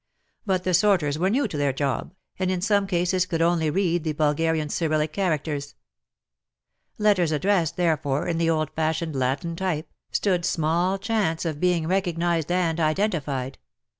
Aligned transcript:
But 0.47 0.63
the 0.63 0.73
sorters 0.73 1.19
were 1.19 1.29
new 1.29 1.47
to 1.47 1.57
their 1.59 1.71
job, 1.71 2.15
and 2.39 2.49
in 2.49 2.59
some 2.59 2.87
cases 2.87 3.27
could 3.27 3.39
only 3.43 3.69
read 3.69 4.03
the 4.03 4.13
Bulgarian 4.13 4.67
Cyrillic 4.67 5.13
characters. 5.13 5.75
Letters 6.97 7.31
addressed, 7.31 7.77
therefore, 7.77 8.27
in 8.27 8.39
the 8.39 8.49
old 8.49 8.71
fashioned 8.75 9.15
Latin 9.15 9.55
type, 9.55 9.87
stood 10.11 10.43
small 10.43 10.97
chance 10.97 11.45
of 11.45 11.59
being 11.59 11.85
recognised 11.87 12.51
and 12.51 12.79
identified. 12.79 13.59